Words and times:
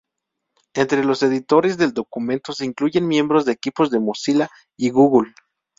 Entre 0.73 1.03
los 1.05 1.21
editores 1.21 1.77
del 1.77 1.93
documento 1.93 2.53
se 2.53 2.65
incluyen 2.65 3.07
miembros 3.07 3.45
de 3.45 3.51
equipos 3.51 3.91
de 3.91 3.99
Mozilla 3.99 4.49
y 4.75 4.89
Google. 4.89 5.31